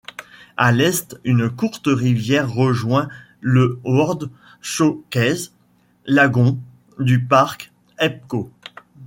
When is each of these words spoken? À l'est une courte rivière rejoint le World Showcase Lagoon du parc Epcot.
À 0.57 0.71
l'est 0.71 1.15
une 1.25 1.47
courte 1.51 1.85
rivière 1.85 2.51
rejoint 2.51 3.07
le 3.39 3.79
World 3.83 4.31
Showcase 4.59 5.51
Lagoon 6.07 6.57
du 6.97 7.23
parc 7.23 7.71
Epcot. 7.99 8.49